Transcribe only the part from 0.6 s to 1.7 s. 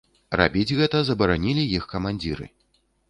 гэта забаранілі